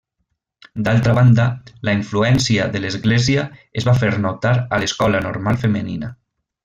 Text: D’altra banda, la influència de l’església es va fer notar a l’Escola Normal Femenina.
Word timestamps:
D’altra 0.85 1.13
banda, 1.17 1.43
la 1.89 1.93
influència 1.97 2.65
de 2.77 2.81
l’església 2.85 3.43
es 3.83 3.87
va 3.91 3.95
fer 4.01 4.11
notar 4.25 4.55
a 4.59 4.81
l’Escola 4.85 5.23
Normal 5.27 5.61
Femenina. 5.67 6.11